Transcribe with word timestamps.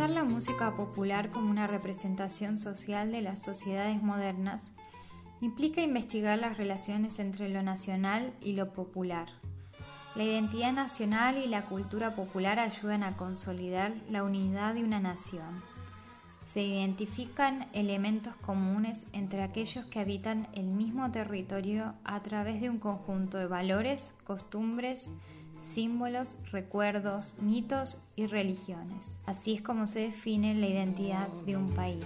Analizar 0.00 0.24
la 0.24 0.32
música 0.32 0.76
popular 0.76 1.28
como 1.28 1.50
una 1.50 1.66
representación 1.66 2.56
social 2.56 3.12
de 3.12 3.20
las 3.20 3.42
sociedades 3.42 4.02
modernas 4.02 4.72
implica 5.42 5.82
investigar 5.82 6.38
las 6.38 6.56
relaciones 6.56 7.18
entre 7.18 7.50
lo 7.50 7.62
nacional 7.62 8.32
y 8.40 8.54
lo 8.54 8.72
popular. 8.72 9.28
La 10.14 10.24
identidad 10.24 10.72
nacional 10.72 11.36
y 11.36 11.48
la 11.48 11.66
cultura 11.66 12.14
popular 12.14 12.58
ayudan 12.58 13.02
a 13.02 13.18
consolidar 13.18 13.92
la 14.08 14.24
unidad 14.24 14.72
de 14.72 14.84
una 14.84 15.00
nación. 15.00 15.60
Se 16.54 16.62
identifican 16.62 17.68
elementos 17.74 18.34
comunes 18.36 19.04
entre 19.12 19.42
aquellos 19.42 19.84
que 19.84 20.00
habitan 20.00 20.48
el 20.54 20.64
mismo 20.64 21.10
territorio 21.10 21.92
a 22.04 22.22
través 22.22 22.62
de 22.62 22.70
un 22.70 22.78
conjunto 22.78 23.36
de 23.36 23.48
valores, 23.48 24.14
costumbres, 24.24 25.10
símbolos, 25.74 26.36
recuerdos, 26.50 27.34
mitos 27.40 28.00
y 28.16 28.26
religiones. 28.26 29.18
Así 29.26 29.54
es 29.54 29.62
como 29.62 29.86
se 29.86 30.00
define 30.00 30.54
la 30.54 30.66
identidad 30.66 31.28
de 31.46 31.56
un 31.56 31.72
país. 31.74 32.04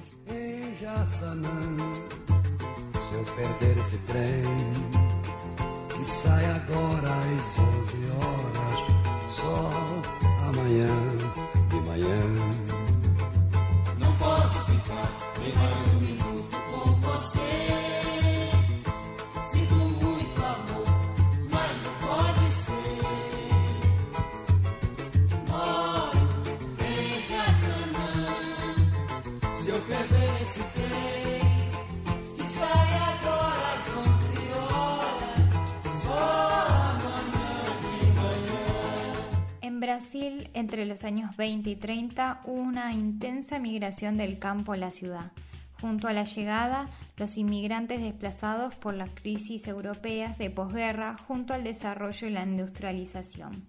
Entre 40.55 40.87
los 40.87 41.05
años 41.05 41.37
20 41.37 41.69
y 41.69 41.77
30, 41.77 42.41
hubo 42.45 42.61
una 42.61 42.93
intensa 42.93 43.59
migración 43.59 44.17
del 44.17 44.39
campo 44.39 44.73
a 44.73 44.77
la 44.77 44.91
ciudad. 44.91 45.33
Junto 45.81 46.09
a 46.09 46.13
la 46.13 46.25
llegada, 46.25 46.89
los 47.17 47.37
inmigrantes 47.37 48.01
desplazados 48.01 48.75
por 48.77 48.95
las 48.95 49.11
crisis 49.11 49.69
europeas 49.69 50.39
de 50.39 50.51
posguerra, 50.51 51.17
junto 51.29 51.53
al 51.53 51.65
desarrollo 51.65 52.27
y 52.27 52.31
la 52.31 52.45
industrialización, 52.45 53.65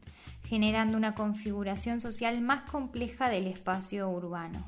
generando 0.48 0.96
una 0.96 1.16
configuración 1.16 2.00
social 2.00 2.40
más 2.42 2.70
compleja 2.70 3.30
del 3.30 3.48
espacio 3.48 4.10
urbano. 4.10 4.66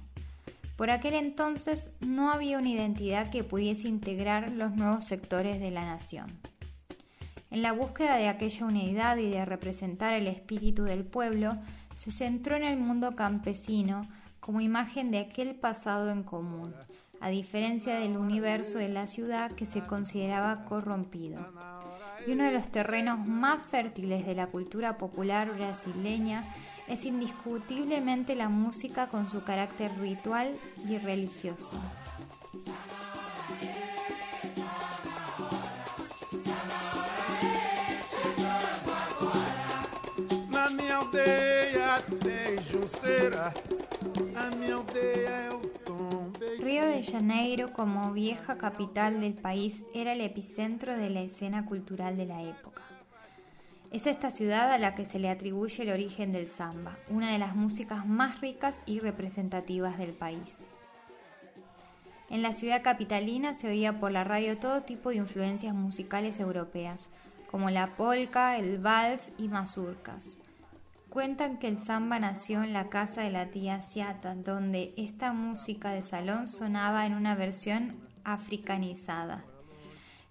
Por 0.75 0.91
aquel 0.91 1.13
entonces 1.15 1.91
no 2.01 2.31
había 2.31 2.59
una 2.59 2.69
identidad 2.69 3.31
que 3.31 3.43
pudiese 3.43 3.87
integrar 3.87 4.51
los 4.51 4.75
nuevos 4.75 5.05
sectores 5.05 5.59
de 5.59 5.71
la 5.71 5.85
nación. 5.85 6.27
En 7.49 7.61
la 7.61 7.71
búsqueda 7.71 8.17
de 8.17 8.27
aquella 8.27 8.65
unidad 8.65 9.17
y 9.17 9.29
de 9.29 9.45
representar 9.45 10.13
el 10.13 10.27
espíritu 10.27 10.83
del 10.83 11.05
pueblo, 11.05 11.57
se 12.07 12.13
centró 12.13 12.55
en 12.55 12.63
el 12.63 12.77
mundo 12.77 13.17
campesino 13.17 14.07
como 14.39 14.61
imagen 14.61 15.11
de 15.11 15.19
aquel 15.19 15.55
pasado 15.55 16.09
en 16.09 16.23
común, 16.23 16.73
a 17.19 17.27
diferencia 17.27 17.99
del 17.99 18.15
universo 18.15 18.77
de 18.77 18.87
la 18.87 19.07
ciudad 19.07 19.51
que 19.51 19.65
se 19.65 19.81
consideraba 19.81 20.63
corrompido. 20.63 21.45
Y 22.25 22.31
uno 22.31 22.45
de 22.45 22.53
los 22.53 22.69
terrenos 22.69 23.27
más 23.27 23.61
fértiles 23.69 24.25
de 24.25 24.35
la 24.35 24.47
cultura 24.47 24.97
popular 24.97 25.53
brasileña 25.53 26.45
es 26.87 27.03
indiscutiblemente 27.03 28.35
la 28.35 28.47
música 28.47 29.07
con 29.07 29.29
su 29.29 29.43
carácter 29.43 29.91
ritual 29.99 30.53
y 30.87 30.97
religioso. 30.99 31.81
Río 46.59 46.85
de 46.85 47.03
Janeiro, 47.03 47.73
como 47.73 48.13
vieja 48.13 48.57
capital 48.57 49.19
del 49.19 49.33
país, 49.33 49.83
era 49.93 50.13
el 50.13 50.21
epicentro 50.21 50.95
de 50.95 51.09
la 51.09 51.21
escena 51.21 51.65
cultural 51.65 52.17
de 52.17 52.25
la 52.25 52.43
época. 52.43 52.81
Es 53.91 54.05
esta 54.05 54.31
ciudad 54.31 54.71
a 54.71 54.77
la 54.77 54.95
que 54.95 55.05
se 55.05 55.19
le 55.19 55.29
atribuye 55.29 55.83
el 55.83 55.91
origen 55.91 56.31
del 56.31 56.49
samba, 56.49 56.97
una 57.09 57.31
de 57.31 57.39
las 57.39 57.55
músicas 57.55 58.05
más 58.05 58.41
ricas 58.41 58.81
y 58.85 58.99
representativas 58.99 59.97
del 59.97 60.11
país. 60.11 60.55
En 62.29 62.41
la 62.41 62.51
ciudad 62.51 62.83
capitalina 62.83 63.53
se 63.53 63.69
oía 63.69 63.99
por 63.99 64.11
la 64.11 64.25
radio 64.25 64.57
todo 64.57 64.81
tipo 64.83 65.09
de 65.09 65.15
influencias 65.15 65.73
musicales 65.73 66.39
europeas, 66.39 67.09
como 67.49 67.69
la 67.69 67.95
polka, 67.95 68.57
el 68.57 68.77
vals 68.79 69.29
y 69.37 69.47
mazurcas. 69.47 70.37
Cuentan 71.09 71.57
que 71.57 71.67
el 71.69 71.79
samba 71.79 72.19
nació 72.19 72.63
en 72.63 72.73
la 72.73 72.89
casa 72.89 73.21
de 73.21 73.31
la 73.31 73.49
tía 73.49 73.81
Ciata, 73.81 74.35
donde 74.35 74.93
esta 74.97 75.31
música 75.31 75.91
de 75.91 76.03
salón 76.03 76.47
sonaba 76.47 77.05
en 77.05 77.13
una 77.13 77.33
versión 77.33 77.95
africanizada. 78.25 79.45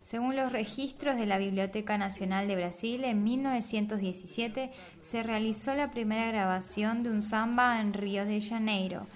Según 0.02 0.36
los 0.36 0.52
registros 0.52 1.16
de 1.16 1.26
la 1.26 1.38
Biblioteca 1.38 1.98
Nacional 1.98 2.46
de 2.46 2.56
Brasil, 2.56 3.04
en 3.04 3.24
1917 3.24 4.70
se 5.02 5.22
realizó 5.22 5.74
la 5.74 5.90
primera 5.90 6.28
grabación 6.28 7.02
de 7.02 7.10
un 7.10 7.22
samba 7.22 7.80
en 7.80 7.94
Río 7.94 8.24
de 8.26 8.40
Janeiro. 8.40 9.06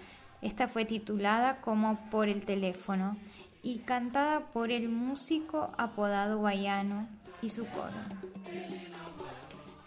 Esta 0.43 0.66
fue 0.66 0.87
titulada 0.87 1.60
como 1.60 2.10
Por 2.10 2.28
el 2.28 2.44
teléfono 2.44 3.16
y 3.62 3.81
cantada 3.81 4.47
por 4.53 4.72
el 4.72 4.88
músico 4.88 5.70
apodado 5.76 6.41
Baiano 6.41 7.06
y 7.43 7.50
su 7.50 7.66
coro 7.66 8.90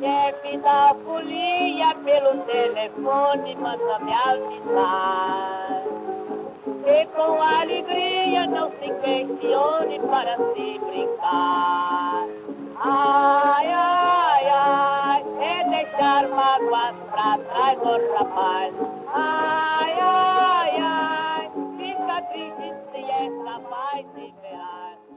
chefe 0.00 0.58
da 0.58 0.94
folia 1.04 1.94
pelo 2.04 2.42
telefone 2.44 3.56
manda 3.56 3.98
me 4.00 4.12
avisar. 4.12 5.82
E 6.86 7.06
com 7.06 7.42
alegria 7.42 8.46
não 8.46 8.70
se 8.70 8.90
questione 9.02 9.98
para 10.00 10.36
se 10.36 10.78
brincar. 10.78 12.26
Ai, 12.78 13.72
ai, 13.72 14.48
ai, 14.48 15.24
é 15.40 15.64
deixar 15.70 16.28
mágoas 16.28 16.94
pra 17.10 17.38
trás, 17.38 17.78
oh 17.82 18.18
rapaz. 18.18 18.74
Ai, 19.14 19.45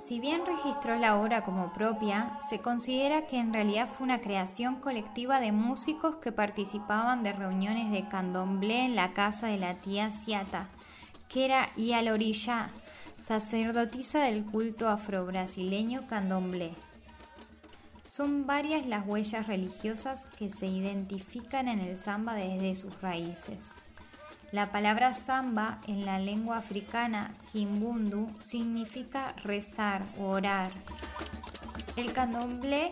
Si 0.10 0.20
bien 0.20 0.44
registró 0.44 0.96
la 0.96 1.22
obra 1.22 1.46
como 1.46 1.72
propia, 1.72 2.40
se 2.50 2.58
considera 2.58 3.28
que 3.28 3.38
en 3.38 3.54
realidad 3.54 3.88
fue 3.88 4.06
una 4.06 4.22
creación 4.22 4.78
colectiva 4.78 5.40
de 5.40 5.52
músicos 5.52 6.16
que 6.16 6.32
participaban 6.32 7.22
de 7.22 7.32
reuniones 7.32 7.92
de 7.92 8.08
candomblé 8.08 8.86
en 8.86 8.96
la 8.96 9.14
casa 9.14 9.46
de 9.46 9.60
la 9.60 9.76
tía 9.76 10.10
Ciata, 10.26 10.68
que 11.28 11.46
era 11.46 11.70
Ialorilla, 11.76 12.72
sacerdotisa 13.28 14.24
del 14.24 14.44
culto 14.46 14.90
afro-brasileño 14.90 16.08
candomblé. 16.08 16.72
Son 18.08 18.48
varias 18.48 18.88
las 18.88 19.06
huellas 19.06 19.46
religiosas 19.46 20.26
que 20.40 20.50
se 20.50 20.66
identifican 20.66 21.68
en 21.68 21.82
el 21.82 22.00
samba 22.00 22.34
desde 22.34 22.76
sus 22.76 23.00
raíces. 23.00 23.60
La 24.52 24.72
palabra 24.72 25.14
samba 25.14 25.80
en 25.86 26.06
la 26.06 26.18
lengua 26.18 26.58
africana 26.58 27.36
kimbundu 27.52 28.32
significa 28.40 29.36
rezar 29.44 30.02
o 30.18 30.24
orar. 30.30 30.72
El 31.96 32.14
candomblé 32.14 32.92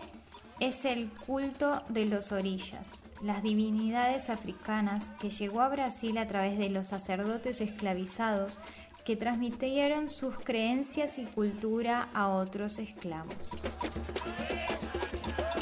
es 0.60 0.84
el 0.84 1.10
culto 1.10 1.82
de 1.88 2.04
los 2.04 2.30
orillas, 2.30 2.86
las 3.22 3.42
divinidades 3.42 4.30
africanas 4.30 5.02
que 5.20 5.30
llegó 5.30 5.60
a 5.60 5.68
Brasil 5.68 6.16
a 6.18 6.28
través 6.28 6.58
de 6.58 6.70
los 6.70 6.86
sacerdotes 6.86 7.60
esclavizados 7.60 8.60
que 9.08 9.16
transmitieron 9.16 10.10
sus 10.10 10.38
creencias 10.38 11.16
y 11.16 11.24
cultura 11.24 12.10
a 12.12 12.28
otros 12.28 12.78
esclavos. 12.78 13.34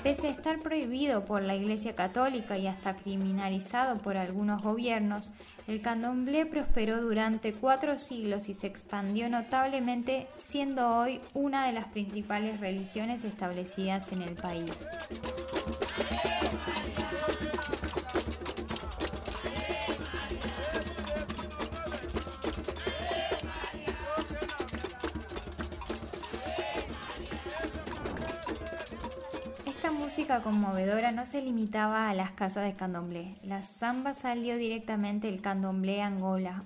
Pese 0.03 0.27
a 0.27 0.31
estar 0.31 0.59
prohibido 0.59 1.25
por 1.25 1.43
la 1.43 1.55
Iglesia 1.55 1.95
Católica 1.95 2.59
y 2.59 2.67
hasta 2.67 2.97
criminalizado 2.97 3.99
por 3.99 4.17
algunos 4.17 4.63
gobiernos, 4.63 5.31
el 5.69 5.81
candomblé 5.81 6.47
prosperó 6.47 7.01
durante 7.01 7.53
cuatro 7.53 8.01
siglos 8.01 8.49
y 8.49 8.55
se 8.55 8.67
expandió 8.67 9.29
notablemente, 9.29 10.27
siendo 10.49 10.97
hoy 10.99 11.21
una 11.33 11.69
de 11.69 11.73
las 11.73 11.85
principales 11.85 12.59
religiones 12.59 13.23
establecidas 13.23 14.11
en 14.11 14.23
el 14.23 14.35
país. 14.35 14.73
Música 30.17 30.41
conmovedora 30.41 31.13
no 31.13 31.27
se 31.27 31.43
limitaba 31.43 32.09
a 32.09 32.15
las 32.15 32.31
casas 32.31 32.65
de 32.65 32.73
candomblé. 32.73 33.35
La 33.43 33.63
samba 33.63 34.15
salió 34.15 34.57
directamente 34.57 35.27
del 35.27 35.43
candomblé 35.43 36.01
Angola, 36.01 36.63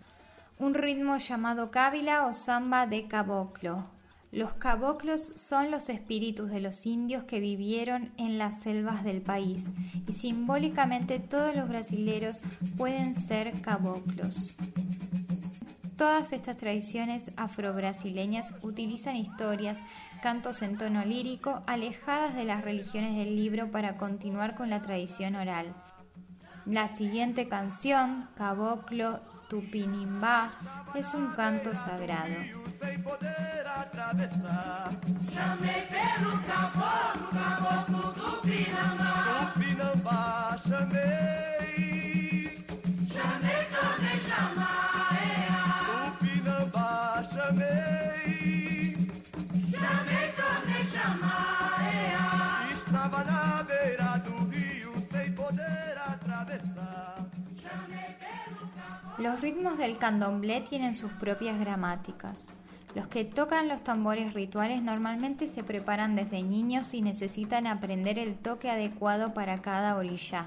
un 0.60 0.72
ritmo 0.72 1.16
llamado 1.16 1.72
cábila 1.72 2.26
o 2.28 2.34
samba 2.34 2.86
de 2.86 3.08
caboclo. 3.08 3.86
Los 4.30 4.52
caboclos 4.52 5.32
son 5.36 5.72
los 5.72 5.88
espíritus 5.88 6.48
de 6.48 6.60
los 6.60 6.86
indios 6.86 7.24
que 7.24 7.40
vivieron 7.40 8.12
en 8.18 8.38
las 8.38 8.62
selvas 8.62 9.02
del 9.02 9.20
país 9.20 9.68
y 10.06 10.12
simbólicamente 10.12 11.18
todos 11.18 11.52
los 11.56 11.68
brasileros 11.68 12.42
pueden 12.76 13.16
ser 13.16 13.60
caboclos. 13.62 14.56
Todas 15.96 16.32
estas 16.32 16.56
tradiciones 16.56 17.32
afrobrasileñas 17.36 18.54
utilizan 18.62 19.16
historias, 19.16 19.80
cantos 20.20 20.62
en 20.62 20.76
tono 20.78 21.04
lírico, 21.04 21.62
alejadas 21.66 22.34
de 22.34 22.44
las 22.44 22.62
religiones 22.62 23.16
del 23.16 23.36
libro 23.36 23.70
para 23.70 23.96
continuar 23.96 24.54
con 24.54 24.70
la 24.70 24.82
tradición 24.82 25.34
oral. 25.34 25.74
La 26.66 26.94
siguiente 26.94 27.48
canción, 27.48 28.28
Caboclo 28.36 29.20
Tupinimba, 29.48 30.52
es 30.94 31.12
un 31.14 31.32
canto 31.32 31.74
sagrado. 31.74 32.34
Los 59.20 59.42
ritmos 59.42 59.76
del 59.76 59.98
candomblé 59.98 60.62
tienen 60.62 60.94
sus 60.94 61.12
propias 61.12 61.60
gramáticas. 61.60 62.48
Los 62.94 63.06
que 63.08 63.26
tocan 63.26 63.68
los 63.68 63.84
tambores 63.84 64.32
rituales 64.32 64.82
normalmente 64.82 65.46
se 65.48 65.62
preparan 65.62 66.16
desde 66.16 66.42
niños 66.42 66.94
y 66.94 67.02
necesitan 67.02 67.66
aprender 67.66 68.18
el 68.18 68.34
toque 68.38 68.70
adecuado 68.70 69.34
para 69.34 69.60
cada 69.60 69.96
orilla. 69.96 70.46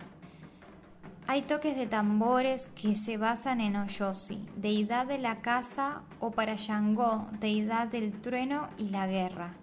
Hay 1.28 1.44
toques 1.44 1.76
de 1.76 1.86
tambores 1.86 2.66
que 2.74 2.96
se 2.96 3.18
basan 3.18 3.62
en 3.62 3.76
Oyosi, 3.76 4.50
deidad 4.56 5.06
de 5.06 5.20
la 5.20 5.42
casa, 5.42 6.02
o 6.20 6.32
para 6.32 6.56
Shango, 6.56 7.28
deidad 7.40 7.90
del 7.90 8.12
trueno 8.22 8.70
y 8.80 8.90
la 8.90 9.06
guerra. 9.06 9.54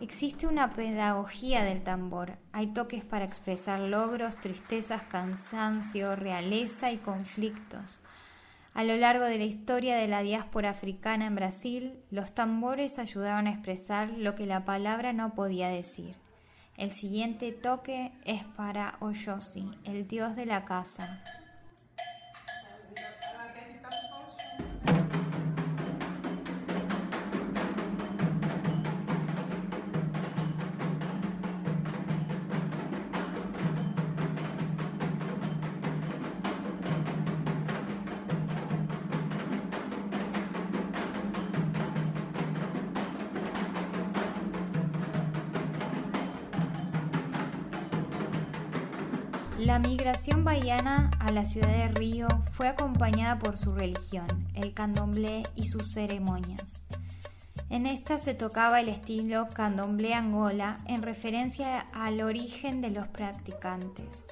Existe 0.00 0.46
una 0.46 0.72
pedagogía 0.72 1.64
del 1.64 1.82
tambor. 1.82 2.38
Hay 2.52 2.68
toques 2.68 3.04
para 3.04 3.26
expresar 3.26 3.78
logros, 3.80 4.36
tristezas, 4.36 5.02
cansancio, 5.02 6.16
realeza 6.16 6.90
y 6.92 6.96
conflictos. 6.96 8.00
A 8.74 8.84
lo 8.84 8.96
largo 8.96 9.24
de 9.24 9.36
la 9.36 9.44
historia 9.44 9.96
de 9.96 10.08
la 10.08 10.22
diáspora 10.22 10.70
africana 10.70 11.26
en 11.26 11.34
Brasil, 11.34 11.98
los 12.10 12.32
tambores 12.32 12.98
ayudaron 12.98 13.46
a 13.46 13.50
expresar 13.50 14.08
lo 14.10 14.34
que 14.34 14.46
la 14.46 14.64
palabra 14.64 15.12
no 15.12 15.34
podía 15.34 15.68
decir. 15.68 16.14
El 16.78 16.92
siguiente 16.92 17.52
toque 17.52 18.12
es 18.24 18.44
para 18.44 18.94
Oyosi, 19.00 19.70
el 19.84 20.08
dios 20.08 20.36
de 20.36 20.46
la 20.46 20.64
casa. 20.64 21.22
La 49.72 49.78
migración 49.78 50.44
bahiana 50.44 51.10
a 51.18 51.32
la 51.32 51.46
ciudad 51.46 51.68
de 51.68 51.88
Río 51.88 52.28
fue 52.52 52.68
acompañada 52.68 53.38
por 53.38 53.56
su 53.56 53.74
religión, 53.74 54.26
el 54.54 54.74
candomblé 54.74 55.44
y 55.54 55.62
sus 55.62 55.94
ceremonias. 55.94 56.60
En 57.70 57.86
esta 57.86 58.18
se 58.18 58.34
tocaba 58.34 58.82
el 58.82 58.90
estilo 58.90 59.48
candomblé 59.48 60.12
Angola 60.12 60.76
en 60.84 61.00
referencia 61.00 61.86
al 61.94 62.20
origen 62.20 62.82
de 62.82 62.90
los 62.90 63.06
practicantes. 63.06 64.26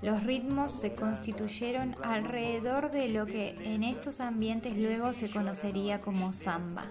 Los 0.00 0.22
ritmos 0.22 0.70
se 0.70 0.94
constituyeron 0.94 1.96
alrededor 2.04 2.92
de 2.92 3.08
lo 3.08 3.26
que 3.26 3.56
en 3.64 3.82
estos 3.82 4.20
ambientes 4.20 4.76
luego 4.76 5.12
se 5.12 5.28
conocería 5.28 5.98
como 5.98 6.32
samba. 6.32 6.84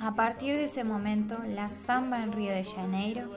A 0.00 0.14
partir 0.14 0.54
de 0.54 0.66
ese 0.66 0.84
momento, 0.84 1.38
la 1.46 1.70
samba 1.86 2.22
en 2.22 2.32
Río 2.32 2.50
de 2.50 2.64
Janeiro 2.64 3.30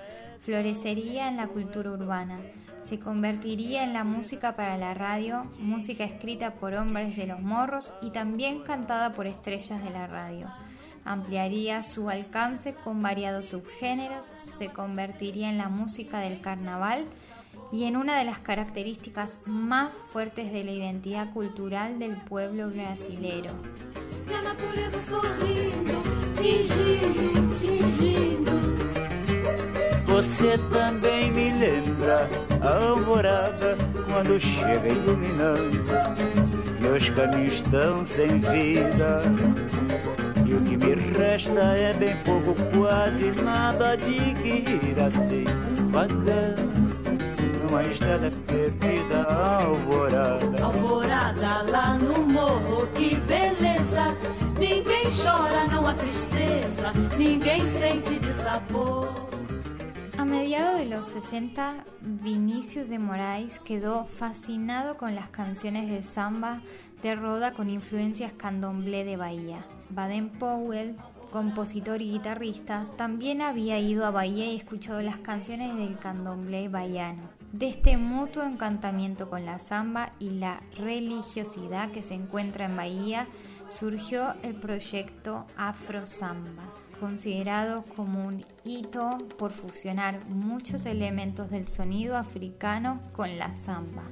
florecería 0.49 1.27
en 1.27 1.37
la 1.37 1.47
cultura 1.47 1.91
urbana, 1.91 2.39
se 2.81 2.97
convertiría 2.97 3.83
en 3.83 3.93
la 3.93 4.03
música 4.03 4.55
para 4.55 4.77
la 4.77 4.95
radio, 4.95 5.43
música 5.59 6.03
escrita 6.03 6.55
por 6.55 6.73
hombres 6.73 7.15
de 7.15 7.27
los 7.27 7.39
morros 7.39 7.93
y 8.01 8.09
también 8.09 8.63
cantada 8.63 9.13
por 9.13 9.27
estrellas 9.27 9.83
de 9.83 9.91
la 9.91 10.07
radio. 10.07 10.47
Ampliaría 11.05 11.83
su 11.83 12.09
alcance 12.09 12.73
con 12.73 12.99
variados 12.99 13.45
subgéneros, 13.45 14.33
se 14.37 14.69
convertiría 14.69 15.51
en 15.51 15.59
la 15.59 15.69
música 15.69 16.17
del 16.17 16.41
carnaval 16.41 17.05
y 17.71 17.83
en 17.83 17.95
una 17.95 18.17
de 18.17 18.25
las 18.25 18.39
características 18.39 19.45
más 19.45 19.93
fuertes 20.11 20.51
de 20.51 20.63
la 20.63 20.71
identidad 20.71 21.31
cultural 21.31 21.99
del 21.99 22.15
pueblo 22.15 22.71
brasilero. 22.71 23.51
Você 30.05 30.57
também 30.69 31.31
me 31.31 31.51
lembra 31.51 32.29
a 32.61 32.89
alvorada 32.89 33.77
quando 34.11 34.39
chega 34.39 34.89
iluminando. 34.89 35.85
Meus 36.81 37.09
caminhos 37.09 37.53
estão 37.53 38.05
sem 38.05 38.39
vida. 38.39 39.21
E 40.45 40.53
o 40.53 40.61
que 40.61 40.75
me 40.75 40.95
resta 40.95 41.59
é 41.59 41.93
bem 41.93 42.17
pouco, 42.25 42.55
quase 42.75 43.31
nada 43.43 43.95
de 43.95 44.33
que 44.35 44.49
ir 44.49 44.99
assim 44.99 45.45
bacana. 45.91 46.55
Numa 47.63 47.83
estrada 47.83 48.31
perdida, 48.47 49.23
alvorada. 49.23 50.63
Alvorada 50.63 51.61
lá 51.69 51.93
no 51.93 52.23
morro, 52.23 52.87
que 52.95 53.15
beleza. 53.15 54.17
Ninguém 54.57 55.07
chora, 55.11 55.67
não 55.71 55.87
há 55.87 55.93
tristeza. 55.93 56.91
Ninguém 57.15 57.63
sente 57.65 58.15
de 58.15 58.33
sabor. 58.33 59.38
A 60.29 60.31
mediados 60.31 60.77
de 60.77 60.85
los 60.85 61.07
60, 61.07 61.85
Vinicius 62.01 62.87
de 62.87 62.99
Moraes 62.99 63.57
quedó 63.61 64.05
fascinado 64.05 64.95
con 64.95 65.15
las 65.15 65.29
canciones 65.29 65.89
de 65.89 66.03
samba 66.03 66.61
de 67.01 67.15
Roda 67.15 67.53
con 67.53 67.67
influencias 67.67 68.31
candomblé 68.33 69.05
de 69.05 69.17
Bahía. 69.17 69.65
Baden 69.89 70.29
Powell, 70.29 70.95
compositor 71.31 72.03
y 72.03 72.11
guitarrista, 72.11 72.85
también 72.95 73.41
había 73.41 73.79
ido 73.79 74.05
a 74.05 74.11
Bahía 74.11 74.45
y 74.53 74.57
escuchado 74.57 75.01
las 75.01 75.17
canciones 75.17 75.75
del 75.75 75.97
candomblé 75.97 76.69
bahiano. 76.69 77.23
De 77.51 77.67
este 77.67 77.97
mutuo 77.97 78.43
encantamiento 78.43 79.31
con 79.31 79.47
la 79.47 79.57
samba 79.57 80.13
y 80.19 80.29
la 80.29 80.61
religiosidad 80.77 81.89
que 81.89 82.03
se 82.03 82.13
encuentra 82.13 82.65
en 82.65 82.77
Bahía, 82.77 83.27
surgió 83.67 84.35
el 84.43 84.53
proyecto 84.53 85.47
Afro 85.57 86.05
Sambas 86.05 86.88
considerado 86.99 87.83
como 87.95 88.25
un 88.25 88.45
hito 88.63 89.17
por 89.37 89.51
fusionar 89.51 90.25
muchos 90.27 90.85
elementos 90.85 91.49
del 91.49 91.67
sonido 91.67 92.17
africano 92.17 92.99
con 93.13 93.37
la 93.37 93.53
samba. 93.65 94.03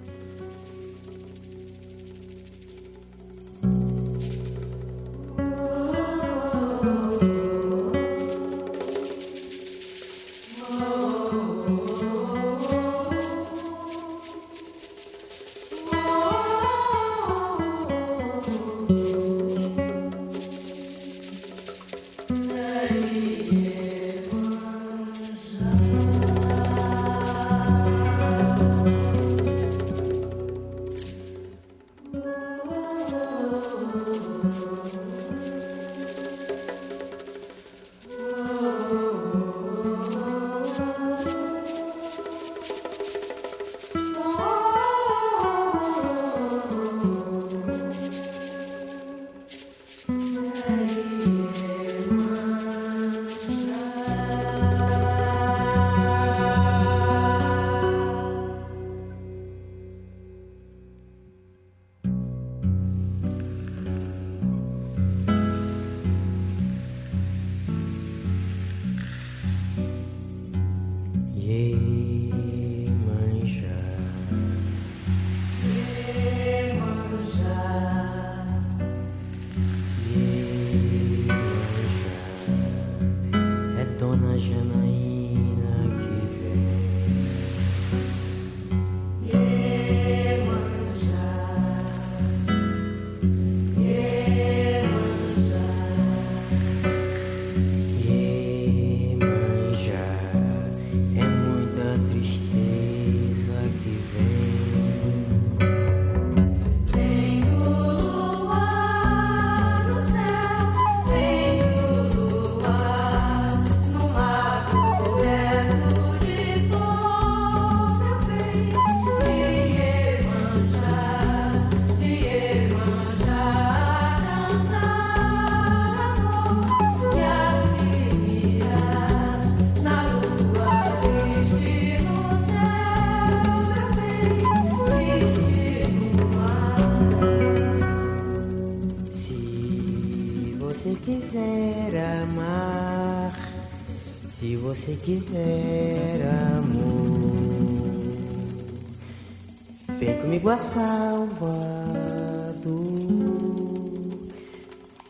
Comigo 150.28 150.50
a 150.50 150.58
Salvador 150.58 151.38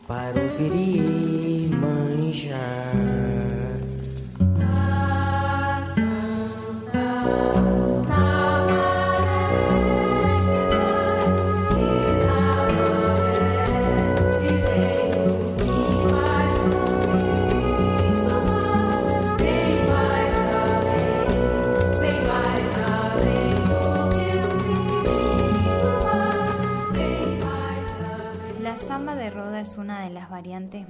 para 0.06 0.40
ouvir 0.40 1.57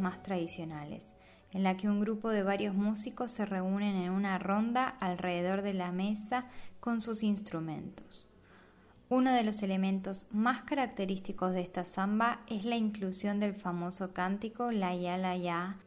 más 0.01 0.23
tradicionales, 0.23 1.15
en 1.53 1.63
la 1.63 1.77
que 1.77 1.89
un 1.89 2.01
grupo 2.01 2.31
de 2.31 2.43
varios 2.43 2.75
músicos 2.75 3.33
se 3.33 3.47
reúnen 3.47 3.97
en 3.97 4.11
una 4.11 4.39
ronda 4.39 4.89
alrededor 5.01 5.63
de 5.63 5.75
la 5.75 5.93
mesa 5.93 6.47
con 6.81 7.01
sus 7.01 7.23
instrumentos. 7.23 8.29
Uno 9.11 9.33
de 9.33 9.43
los 9.43 9.63
elementos 9.63 10.27
más 10.33 10.63
característicos 10.63 11.53
de 11.53 11.63
esta 11.63 11.87
samba 11.87 12.41
es 12.47 12.67
la 12.67 12.77
inclusión 12.77 13.41
del 13.41 13.55
famoso 13.55 14.13
cántico 14.13 14.71
La 14.71 14.95
Ya 14.95 15.17
La 15.17 15.37
Ya. 15.37 15.79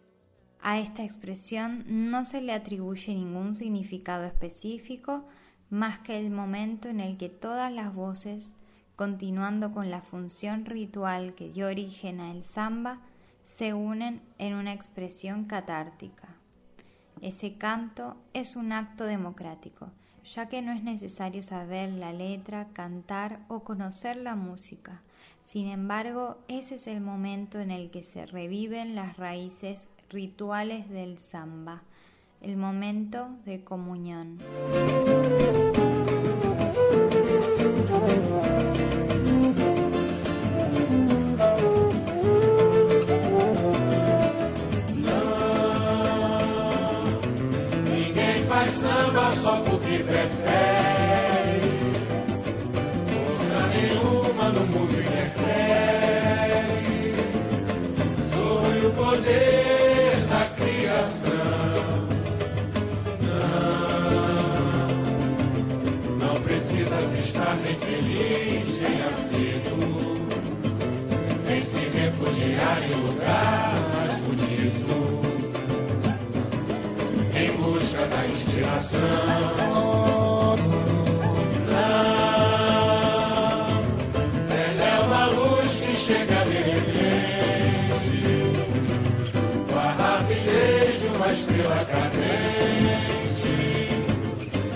A 0.59 0.79
esta 0.79 1.03
expresión 1.03 1.85
no 1.87 2.25
se 2.25 2.41
le 2.41 2.53
atribuye 2.53 3.13
ningún 3.13 3.55
significado 3.55 4.23
específico 4.25 5.27
más 5.69 5.99
que 5.99 6.19
el 6.19 6.31
momento 6.31 6.89
en 6.89 6.99
el 6.99 7.17
que 7.17 7.29
todas 7.29 7.71
las 7.71 7.93
voces, 7.93 8.55
continuando 8.95 9.71
con 9.71 9.91
la 9.91 10.01
función 10.01 10.65
ritual 10.65 11.35
que 11.35 11.49
dio 11.49 11.67
origen 11.67 12.19
a 12.19 12.31
el 12.31 12.43
samba, 12.43 13.01
se 13.61 13.75
unen 13.75 14.21
en 14.39 14.55
una 14.55 14.73
expresión 14.73 15.45
catártica. 15.45 16.29
Ese 17.21 17.59
canto 17.59 18.15
es 18.33 18.55
un 18.55 18.71
acto 18.71 19.03
democrático, 19.03 19.91
ya 20.33 20.49
que 20.49 20.63
no 20.63 20.71
es 20.71 20.81
necesario 20.81 21.43
saber 21.43 21.91
la 21.91 22.11
letra, 22.11 22.69
cantar 22.73 23.41
o 23.49 23.59
conocer 23.59 24.17
la 24.17 24.33
música. 24.33 25.03
Sin 25.43 25.67
embargo, 25.67 26.39
ese 26.47 26.77
es 26.77 26.87
el 26.87 27.01
momento 27.01 27.59
en 27.59 27.69
el 27.69 27.91
que 27.91 28.01
se 28.01 28.25
reviven 28.25 28.95
las 28.95 29.17
raíces 29.17 29.87
rituales 30.09 30.89
del 30.89 31.19
samba, 31.19 31.83
el 32.41 32.57
momento 32.57 33.29
de 33.45 33.63
comunión. 33.63 34.39
Prefere. 50.11 51.61
Força 53.07 53.61
nenhuma 53.73 54.45
no 54.49 54.63
mundo 54.67 54.93
interfere. 54.99 56.45
Sobre 58.33 58.87
o 58.87 58.91
poder 58.91 60.17
da 60.29 60.43
criação. 60.57 61.31
Não, 66.19 66.27
não 66.27 66.35
precisas 66.41 67.07
estar 67.19 67.55
nem 67.63 67.75
feliz 67.75 68.81
nem 68.81 68.97
aflito. 69.11 69.77
Nem 71.47 71.61
se 71.63 71.79
refugiar 71.79 72.83
em 72.83 72.93
lugar 73.07 73.75
mais 73.93 74.13
bonito 74.23 74.91
em 77.33 77.51
busca 77.57 78.05
da 78.07 78.27
inspiração. 78.27 79.60
Cadente, 91.91 93.51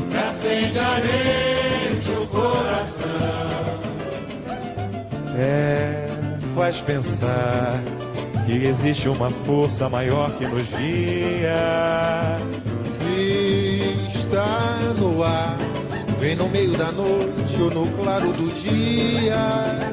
que 0.09 0.17
acende 0.17 0.79
a 0.79 0.99
mente 0.99 2.11
o 2.11 2.27
coração. 2.27 3.05
É, 5.37 6.07
faz 6.55 6.79
pensar 6.81 7.81
que 8.45 8.65
existe 8.65 9.09
uma 9.09 9.29
força 9.29 9.89
maior 9.89 10.31
que 10.37 10.45
nos 10.45 10.69
guia. 10.69 12.37
E 13.17 14.07
está 14.07 14.77
no 14.97 15.23
ar, 15.23 15.57
vem 16.19 16.35
no 16.35 16.47
meio 16.49 16.77
da 16.77 16.91
noite 16.91 17.61
ou 17.61 17.71
no 17.71 17.87
claro 17.97 18.31
do 18.31 18.47
dia, 18.61 19.91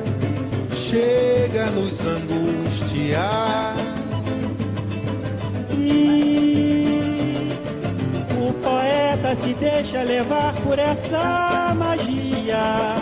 chega 0.70 1.66
nos 1.70 1.98
angustiar. 2.06 3.74
E 5.72 6.81
se 9.52 9.54
deixa 9.54 10.02
levar 10.02 10.54
por 10.62 10.78
essa 10.78 11.74
magia. 11.76 12.94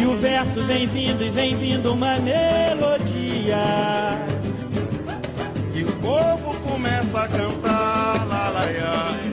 E 0.00 0.06
o 0.06 0.16
verso 0.16 0.62
vem 0.64 0.86
vindo 0.86 1.22
e 1.22 1.30
vem 1.30 1.56
vindo 1.56 1.92
uma 1.92 2.16
melodia 2.18 3.56
povo 6.00 6.54
começa 6.60 7.20
a 7.20 7.28
cantar, 7.28 8.26
lá. 8.26 9.29